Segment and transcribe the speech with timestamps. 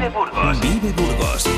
[0.00, 0.60] Vive Burgos.
[0.62, 1.50] Vive Burgos.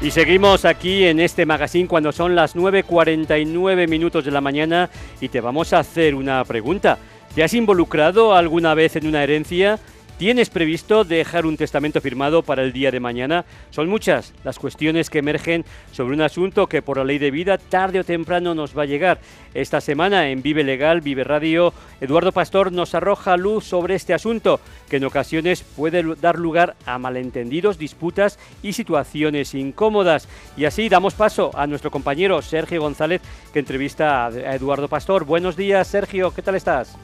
[0.00, 4.90] Y seguimos aquí en este magazine cuando son las 9.49 minutos de la mañana
[5.20, 6.98] y te vamos a hacer una pregunta.
[7.36, 9.78] ¿Te has involucrado alguna vez en una herencia?
[10.22, 13.44] ¿Tienes previsto dejar un testamento firmado para el día de mañana?
[13.70, 17.58] Son muchas las cuestiones que emergen sobre un asunto que por la ley de vida
[17.58, 19.18] tarde o temprano nos va a llegar.
[19.52, 24.60] Esta semana en Vive Legal, Vive Radio, Eduardo Pastor nos arroja luz sobre este asunto
[24.88, 30.28] que en ocasiones puede dar lugar a malentendidos, disputas y situaciones incómodas.
[30.56, 35.24] Y así damos paso a nuestro compañero Sergio González que entrevista a Eduardo Pastor.
[35.24, 36.96] Buenos días Sergio, ¿qué tal estás?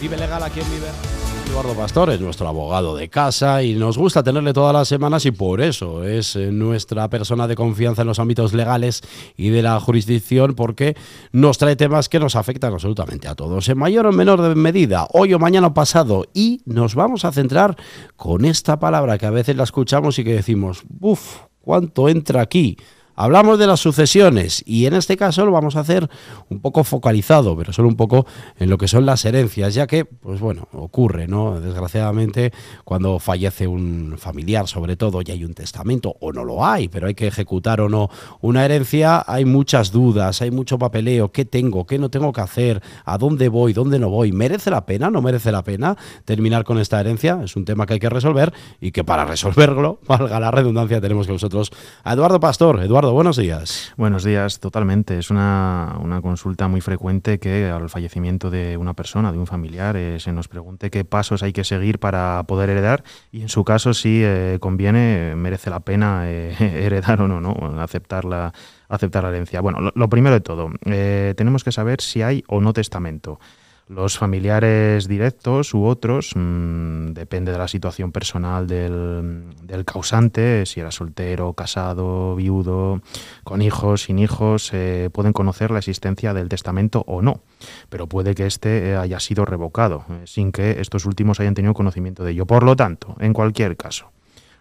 [0.00, 1.11] Vive Legal, ¿a quién vive?
[1.46, 5.30] Eduardo Pastor es nuestro abogado de casa y nos gusta tenerle todas las semanas y
[5.30, 9.02] por eso es eh, nuestra persona de confianza en los ámbitos legales
[9.36, 10.96] y de la jurisdicción porque
[11.32, 15.34] nos trae temas que nos afectan absolutamente a todos, en mayor o menor medida, hoy
[15.34, 16.26] o mañana o pasado.
[16.34, 17.76] Y nos vamos a centrar
[18.16, 22.76] con esta palabra que a veces la escuchamos y que decimos, uff, ¿cuánto entra aquí?
[23.14, 26.08] Hablamos de las sucesiones y en este caso lo vamos a hacer
[26.48, 28.26] un poco focalizado, pero solo un poco
[28.58, 31.60] en lo que son las herencias, ya que, pues bueno, ocurre, ¿no?
[31.60, 32.52] Desgraciadamente,
[32.84, 37.06] cuando fallece un familiar, sobre todo, y hay un testamento, o no lo hay, pero
[37.06, 38.08] hay que ejecutar o no
[38.40, 41.86] una herencia, hay muchas dudas, hay mucho papeleo, ¿qué tengo?
[41.86, 42.82] ¿Qué no tengo que hacer?
[43.04, 43.72] ¿A dónde voy?
[43.72, 44.32] ¿Dónde no voy?
[44.32, 45.10] ¿Merece la pena?
[45.10, 47.40] ¿No merece la pena terminar con esta herencia?
[47.44, 51.26] Es un tema que hay que resolver y que para resolverlo, valga la redundancia, tenemos
[51.26, 51.70] que nosotros
[52.04, 52.80] a Eduardo Pastor.
[52.80, 53.92] Eduardo, buenos días.
[53.96, 55.18] Buenos días, totalmente.
[55.18, 60.20] Es una, consulta muy frecuente que al fallecimiento de una persona, de un familiar, eh,
[60.20, 63.92] se nos pregunte qué pasos hay que seguir para poder heredar y en su caso
[63.94, 67.54] si eh, conviene, merece la pena eh, heredar o no, ¿no?
[67.80, 68.52] Aceptar la,
[68.88, 69.60] aceptar la herencia.
[69.60, 73.40] Bueno, lo primero de todo, tenemos que saber si hay o no testamento.
[73.88, 80.90] Los familiares directos u otros, mm, depende de la situación personal del, causante, si era
[80.90, 83.02] soltero, casado, viudo,
[83.42, 87.40] con hijos, sin hijos, eh, pueden conocer la existencia del testamento o no,
[87.88, 91.74] pero puede que éste eh, haya sido revocado, eh, sin que estos últimos hayan tenido
[91.74, 92.46] conocimiento de ello.
[92.46, 94.12] Por lo tanto, en cualquier caso,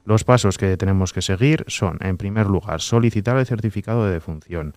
[0.04, 4.74] los pasos que tenemos que seguir son, en primer lugar, solicitar el certificado de defunción.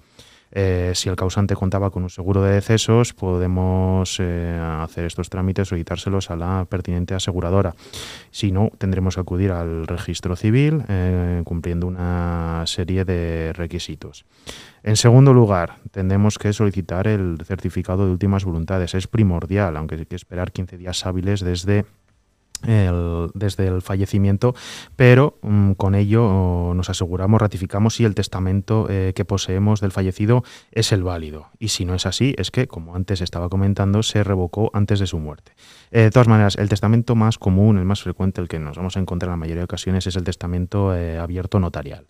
[0.54, 5.68] Eh, si el causante contaba con un seguro de decesos, podemos eh, hacer estos trámites,
[5.68, 7.74] solicitárselos a la pertinente aseguradora.
[8.30, 14.24] Si no, tendremos que acudir al registro civil eh, cumpliendo una serie de requisitos.
[14.84, 18.94] En segundo lugar, tendremos que solicitar el certificado de últimas voluntades.
[18.94, 21.84] Es primordial, aunque hay que esperar 15 días hábiles desde
[22.62, 24.54] desde el fallecimiento,
[24.96, 30.44] pero mm, con ello nos aseguramos, ratificamos si el testamento eh, que poseemos del fallecido
[30.72, 31.48] es el válido.
[31.58, 35.06] Y si no es así, es que, como antes estaba comentando, se revocó antes de
[35.06, 35.52] su muerte.
[35.90, 38.96] Eh, de todas maneras, el testamento más común, el más frecuente, el que nos vamos
[38.96, 42.06] a encontrar en la mayoría de ocasiones, es el testamento eh, abierto notarial.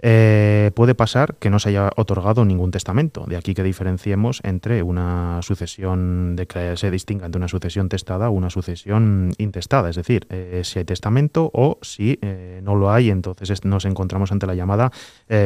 [0.00, 3.24] Eh, puede pasar que no se haya otorgado ningún testamento.
[3.26, 8.28] De aquí que diferenciemos entre una sucesión de que se distinga entre una sucesión testada
[8.28, 9.90] o una sucesión intestada.
[9.90, 14.32] Es decir, eh, si hay testamento o si eh, no lo hay, entonces nos encontramos
[14.32, 14.90] ante la llamada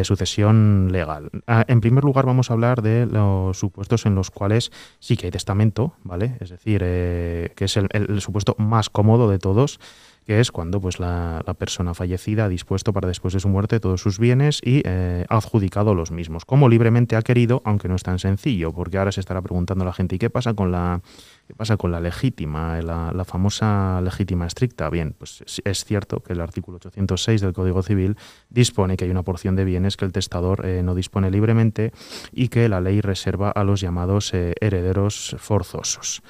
[0.02, 1.30] sucesión legal.
[1.46, 5.26] Ah, en primer lugar, vamos a hablar de los supuestos en los cuales sí que
[5.26, 6.36] hay testamento, ¿vale?
[6.40, 9.80] Es decir, que es el supuesto más cómodo de todos
[10.26, 14.00] que es cuando pues, la, persona fallecida ha dispuesto para después de su muerte todos
[14.00, 18.02] sus bienes y eh, ha adjudicado los mismos, como libremente ha querido, aunque no es
[18.02, 21.00] tan sencillo, porque ahora se estará preguntando la gente, ¿y qué pasa con la,
[21.46, 24.88] qué pasa con la legítima, la, famosa legítima estricta?
[24.90, 28.16] Bien, pues es cierto que el artículo 806 del Código Civil
[28.48, 31.92] dispone que hay una porción de bienes que el testador eh, no dispone libremente
[32.32, 36.22] y que la ley reserva a los llamados eh, herederos forzosos.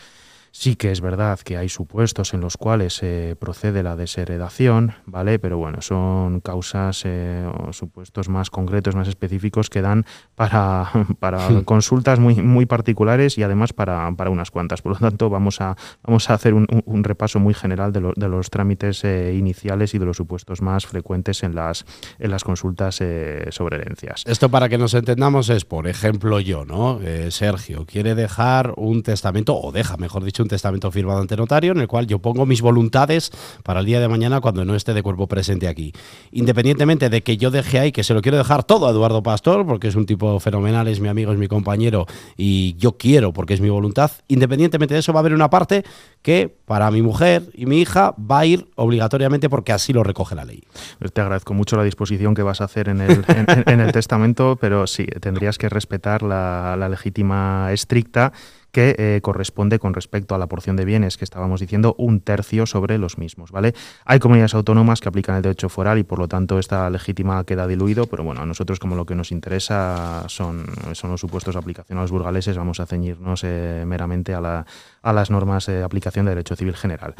[0.52, 5.38] Sí que es verdad que hay supuestos en los cuales se procede la desheredación, ¿vale?
[5.38, 10.90] Pero bueno, son causas eh, o supuestos más concretos, más específicos que dan para,
[11.20, 14.82] para consultas muy, muy particulares y además para, para, unas cuantas.
[14.82, 16.66] Por lo tanto, vamos a, vamos a hacer un,
[17.04, 21.42] repaso muy general de, de los trámites eh, iniciales y de los supuestos más frecuentes
[21.42, 21.84] en las,
[22.18, 24.24] en las consultas eh, sobre herencias.
[24.26, 26.98] Esto para que nos entendamos es, por ejemplo, yo, ¿no?
[27.30, 31.78] Sergio quiere dejar un testamento, o deja, mejor dicho, un testamento firmado ante notario en
[31.78, 33.30] el cual yo pongo mis voluntades
[33.62, 35.92] para el día de mañana cuando no esté de cuerpo presente aquí.
[36.32, 39.66] Independientemente de que yo deje ahí, que se lo quiero dejar todo a Eduardo Pastor,
[39.66, 42.06] porque es un tipo fenomenal, es mi amigo, es mi compañero
[42.36, 45.84] y yo quiero porque es mi voluntad, independientemente de eso va a haber una parte
[46.22, 50.34] que para mi mujer y mi hija va a ir obligatoriamente porque así lo recoge
[50.34, 50.62] la ley.
[50.98, 53.24] Pues te agradezco mucho la disposición que vas a hacer en el,
[53.66, 58.32] en, el testamento, pero sí, tendrías que respetar la, la legítima estricta
[58.72, 62.66] que eh, corresponde con respecto a la porción de bienes que estábamos diciendo un tercio
[62.66, 63.74] sobre los mismos, ¿vale?
[64.04, 67.66] Hay comunidades autónomas que aplican el derecho foral y por lo tanto esta legítima queda
[67.66, 71.58] diluido, pero bueno, a nosotros como lo que nos interesa son, son los supuestos de
[71.60, 74.66] aplicación a los burgaleses, vamos a ceñirnos eh, meramente a, la,
[75.02, 77.14] a, las normas de aplicación de derecho civil general.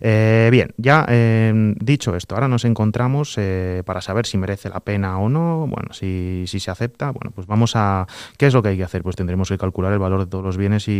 [0.00, 1.06] Eh, bien, ya
[1.80, 3.38] dicho esto, ahora nos encontramos
[3.84, 7.46] para saber si merece la pena o no, bueno, si, si se acepta, bueno, pues
[7.46, 8.06] vamos a...
[8.38, 9.02] ¿Qué es lo que hay que hacer?
[9.02, 10.93] Pues tendremos que calcular el valor de todos los bienes y,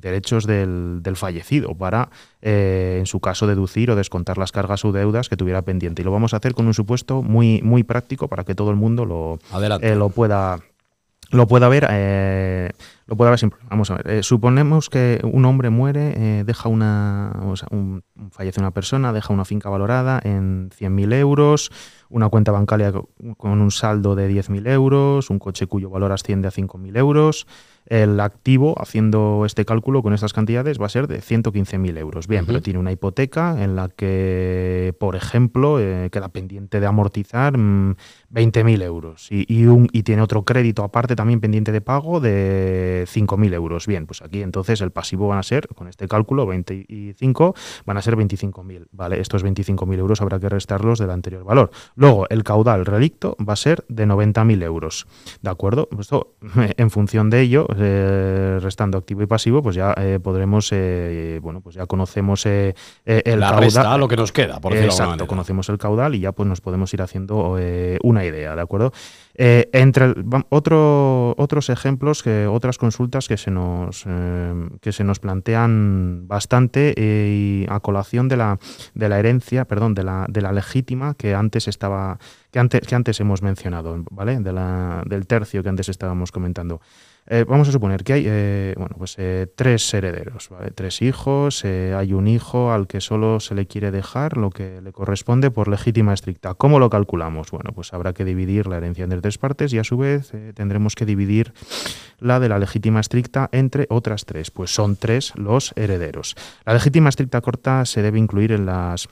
[0.00, 2.10] derechos del, fallecido para,
[2.42, 6.02] eh, en su caso, deducir o descontar las cargas o deudas que tuviera pendiente.
[6.02, 8.76] Y lo vamos a hacer con un supuesto muy, muy práctico para que todo el
[8.76, 9.38] mundo lo,
[9.80, 10.58] eh, lo pueda
[11.32, 12.70] lo pueda ver eh,
[13.06, 14.24] lo pueda ver sin Vamos a ver.
[14.24, 17.32] suponemos que un hombre muere, deja una.
[17.44, 17.68] O sea,
[18.30, 21.70] fallece una persona, deja una finca valorada en 100.000 euros,
[22.08, 22.92] una cuenta bancaria
[23.36, 27.46] con un saldo de 10.000 euros, un coche cuyo valor asciende a 5.000 euros,
[27.90, 32.28] el activo, haciendo este cálculo con estas cantidades, va a ser de 115.000 euros.
[32.28, 37.54] Bien, pero tiene una hipoteca en la que, por ejemplo, eh, queda pendiente de amortizar
[37.54, 37.94] 20.000
[38.78, 43.54] mm, euros y, un, y tiene otro crédito aparte también pendiente de pago de 5.000
[43.54, 43.88] euros.
[43.88, 47.54] Bien, pues aquí entonces el pasivo van a ser, con este cálculo, 25,
[47.86, 48.86] van a ser 25.000.
[48.92, 49.20] ¿vale?
[49.20, 51.72] Estos 25.000 euros habrá que restarlos del anterior valor.
[51.96, 55.08] Luego, el caudal relicto va a ser de 90.000 euros.
[55.42, 55.88] ¿De acuerdo?
[55.98, 56.34] Esto,
[56.76, 61.60] en función de ello, eh, restando activo y pasivo, pues ya eh, podremos, eh, bueno,
[61.60, 62.74] pues ya conocemos el
[63.04, 64.00] La caudal.
[64.00, 67.02] lo que nos queda, por Exacto, conocemos el caudal y ya pues nos podemos ir
[67.02, 67.58] haciendo
[68.02, 68.92] una idea, ¿de acuerdo?
[69.42, 70.12] entre
[70.50, 74.04] otro, otros ejemplos, que, otras consultas que se nos,
[74.82, 78.58] que se nos plantean bastante y a colación de la,
[78.94, 82.18] de la herencia, perdón, de la, de la legítima que antes estaba,
[82.50, 84.40] que antes, que antes hemos mencionado, ¿vale?
[84.40, 86.80] De la, del tercio que antes estábamos comentando.
[87.32, 92.12] Eh, vamos a suponer que hay eh, bueno, pues, eh, tres herederos, tres hijos, hay
[92.12, 96.12] un hijo al que solo se le quiere dejar lo que le corresponde por legítima
[96.12, 96.54] estricta.
[96.54, 97.52] ¿Cómo lo calculamos?
[97.52, 100.96] Bueno, pues habrá que dividir la herencia entre tres partes y a su vez tendremos
[100.96, 101.52] que dividir
[102.18, 106.34] la de la legítima estricta entre otras tres, pues son tres los herederos.
[106.66, 109.08] La legítima estricta corta se debe incluir en las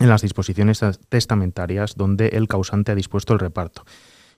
[0.00, 3.84] en las disposiciones testamentarias donde el causante ha dispuesto el reparto.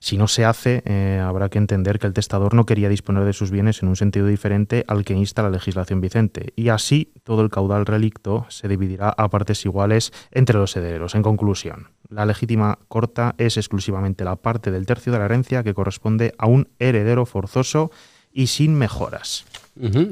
[0.03, 3.35] Si no se hace, eh, habrá que entender que el testador no quería disponer de
[3.35, 7.43] sus bienes en un sentido diferente al que insta la legislación vicente, y así todo
[7.43, 11.15] el caudal relicto se dividirá a partes iguales entre los herederos.
[11.15, 15.75] En conclusión, la legítima corta es exclusivamente la parte del tercio de la herencia que
[15.75, 17.91] corresponde a un heredero forzoso
[18.33, 19.45] y sin mejoras.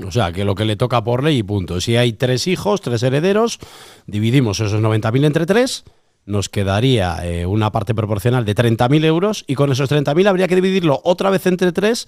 [0.07, 1.81] O sea, que lo que le toca por ley y punto.
[1.81, 3.59] Si hay tres hijos, tres herederos,
[4.07, 5.85] dividimos esos 90.000 entre tres
[6.29, 10.55] nos quedaría eh, una parte proporcional de 30.000 euros y con esos 30.000 habría que
[10.55, 12.07] dividirlo otra vez entre tres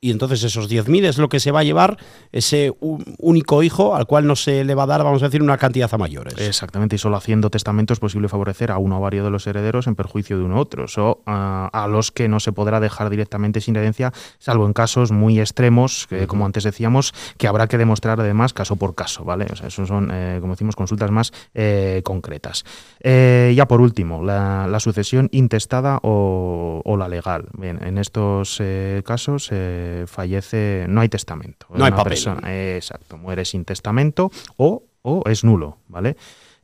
[0.00, 1.96] y entonces esos 10.000 es lo que se va a llevar
[2.30, 5.56] ese único hijo al cual no se le va a dar, vamos a decir, una
[5.56, 6.34] cantidad a mayores.
[6.38, 9.86] Exactamente, y solo haciendo testamento es posible favorecer a uno o varios de los herederos
[9.86, 13.60] en perjuicio de uno u otro, o a, los que no se podrá dejar directamente
[13.60, 18.20] sin herencia, salvo en casos muy extremos, que, como antes decíamos, que habrá que demostrar
[18.20, 19.46] además caso por caso, ¿vale?
[19.50, 22.64] O sea, eso son, eh, como decimos, consultas más eh, concretas.
[23.00, 27.46] Eh, ya por último, la, sucesión intestada o, la legal.
[27.54, 28.62] Bien, en estos
[29.04, 29.50] casos
[30.06, 31.66] fallece, no hay testamento.
[31.74, 32.12] No hay papel.
[32.12, 36.16] Persona, exacto, muere sin testamento o, o es nulo, ¿vale?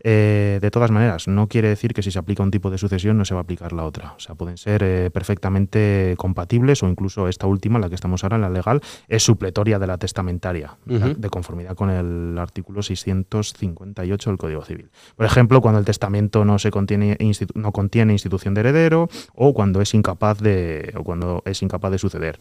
[0.04, 3.16] Eh, de todas maneras, no quiere decir que si se aplica un tipo de sucesión
[3.16, 4.14] no se va a aplicar la otra.
[4.16, 8.36] O sea, pueden ser eh, perfectamente compatibles o incluso esta última, la que estamos ahora,
[8.36, 14.38] en la legal, es supletoria de la testamentaria, de conformidad con el artículo 658 del
[14.38, 14.90] Código Civil.
[15.16, 17.16] Por ejemplo, cuando el testamento no, se contiene,
[17.54, 21.98] no contiene institución de heredero o cuando es incapaz de, o cuando es incapaz de
[21.98, 22.40] suceder.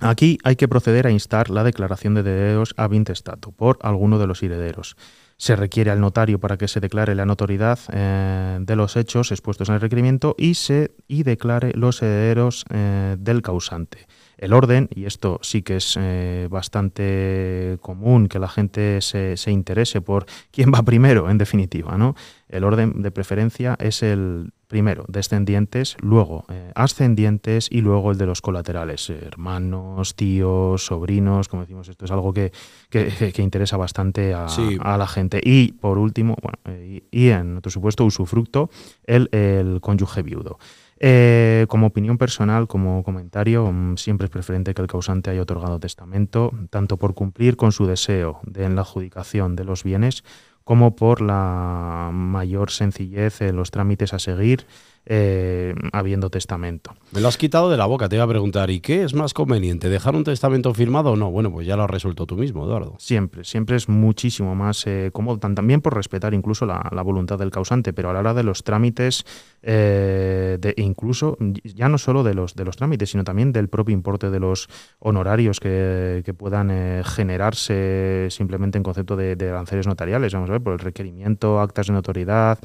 [0.00, 4.26] Aquí hay que proceder a instar la declaración de herederos a intestato por alguno de
[4.26, 4.96] los herederos.
[5.38, 9.68] Se requiere al notario para que se declare la notoriedad eh, de los hechos expuestos
[9.68, 14.06] en el requerimiento y se y declare los herederos eh, del causante
[14.38, 19.50] el orden, y esto sí que es eh, bastante común que la gente se, se,
[19.50, 22.14] interese por quién va primero, en definitiva, ¿no?
[22.48, 28.26] El orden de preferencia es el primero, descendientes, luego eh, ascendientes y luego el de
[28.26, 32.52] los colaterales, hermanos, tíos, sobrinos, como decimos, esto es algo que,
[32.90, 34.46] que, interesa bastante a,
[34.80, 35.40] a, la gente.
[35.42, 38.70] Y por último, bueno, eh, y, en otro supuesto, usufructo,
[39.04, 40.58] el, el cónyuge viudo.
[40.98, 45.78] Eh, como opinión personal, como comentario, mm, siempre es preferente que el causante haya otorgado
[45.78, 50.24] testamento, tanto por cumplir con su deseo de en la adjudicación de los bienes,
[50.66, 54.66] como por la mayor sencillez en los trámites a seguir
[55.08, 56.92] eh, habiendo testamento.
[57.12, 59.34] Me lo has quitado de la boca, te iba a preguntar, ¿y qué es más
[59.34, 59.88] conveniente?
[59.88, 61.30] ¿Dejar un testamento firmado o no?
[61.30, 62.96] Bueno, pues ya lo has resuelto tú mismo, Eduardo.
[62.98, 67.92] Siempre, siempre es muchísimo más eh, cómodo, también por respetar incluso la, voluntad del causante,
[67.92, 69.24] pero a la hora de los trámites,
[69.62, 73.92] eh, de, incluso ya no solo de los, de los trámites, sino también del propio
[73.92, 80.50] importe de los honorarios que, puedan generarse simplemente en concepto de, de aranceles notariales, vamos
[80.50, 82.58] a ver, por el requerimiento, actas de notoriedad,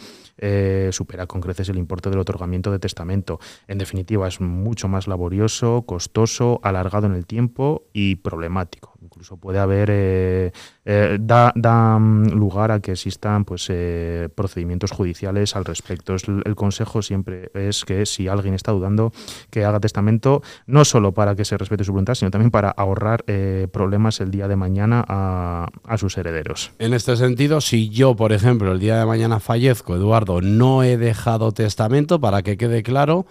[0.90, 3.40] supera con creces el importe del otorgamiento de testamento.
[3.68, 8.91] En definitiva, es mucho más laborioso, costoso, alargado en el tiempo y problemático.
[9.22, 10.52] Incluso puede haber, eh,
[10.84, 11.54] eh, da,
[12.00, 16.16] mm, lugar a que existan pues, eh, procedimientos judiciales al respecto.
[16.44, 19.14] el consejo siempre es que si alguien está dudando,
[19.52, 23.24] que haga testamento, no solo para que se respete su voluntad, sino también para ahorrar
[23.72, 26.72] problemas el día de mañana a, a sus herederos.
[26.80, 30.98] En este sentido, si yo, por ejemplo, el día de mañana fallezco, Eduardo, no he
[30.98, 33.28] dejado testamento, para que quede claro,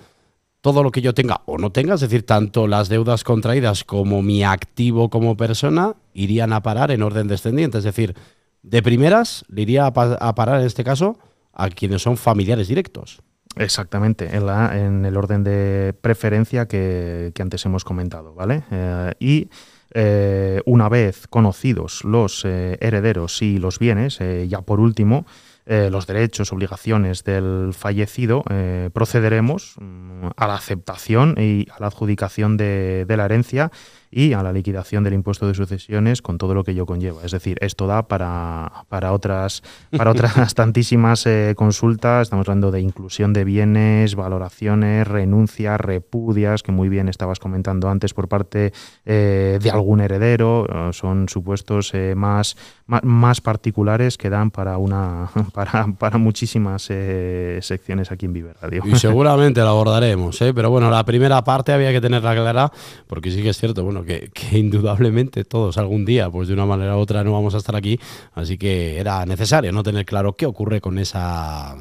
[0.60, 4.22] todo lo que yo tenga o no tenga, es decir, tanto las deudas contraídas como
[4.22, 7.78] mi activo como persona, irían a parar en orden descendiente.
[7.78, 8.14] Es decir,
[8.62, 11.18] de primeras le iría a, parar en este caso
[11.52, 13.22] a quienes son familiares directos.
[13.56, 18.62] Exactamente, en, la, en el orden de preferencia que, antes hemos comentado, ¿vale?
[18.70, 19.48] Eh, y
[19.92, 25.26] eh, una vez conocidos los eh, herederos y los bienes, ya por último,
[25.66, 28.42] los derechos, obligaciones del fallecido,
[28.92, 29.76] procederemos
[30.36, 33.70] a la aceptación y a la adjudicación de, la herencia
[34.10, 37.24] y a la liquidación del impuesto de sucesiones con todo lo que ello conlleva.
[37.24, 39.62] Es decir, esto da para, para otras,
[39.96, 42.22] para otras tantísimas eh, consultas.
[42.22, 48.12] Estamos hablando de inclusión de bienes, valoraciones, renuncias, repudias, que muy bien estabas comentando antes
[48.12, 48.72] por parte
[49.06, 50.66] eh, de algún heredero.
[50.68, 58.26] Eh, son supuestos más, más, particulares que dan para, una, para, para muchísimas secciones aquí
[58.26, 58.82] en Vive Radio.
[58.86, 62.72] Y seguramente la abordaremos, pero bueno, la primera parte había que tenerla clara
[63.06, 66.96] porque sí que es cierto, bueno, que, indudablemente todos algún día, pues de una manera
[66.96, 67.98] u otra no vamos a estar aquí,
[68.34, 71.76] así que era necesario no tener claro qué ocurre con esa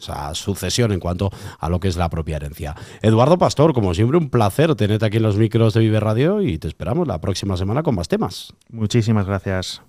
[0.00, 2.74] esa sucesión en cuanto a lo que es la propia herencia.
[3.02, 6.58] Eduardo Pastor, como siempre, un placer tenerte aquí en los micros de Vive Radio y
[6.58, 8.54] te esperamos la próxima semana con más temas.
[8.70, 9.82] Muchísimas gracias.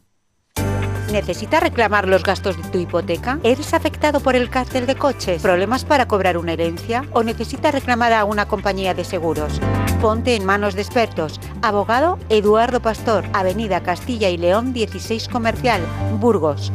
[1.11, 3.37] ¿Necesitas reclamar los gastos de tu hipoteca?
[3.43, 5.41] ¿Eres afectado por el cártel de coches?
[5.41, 7.03] ¿Problemas para cobrar una herencia?
[7.11, 9.59] ¿O necesitas reclamar a una compañía de seguros?
[10.01, 11.41] Ponte en manos de expertos.
[11.61, 15.81] Abogado Eduardo Pastor, Avenida Castilla y León 16 Comercial,
[16.19, 16.71] Burgos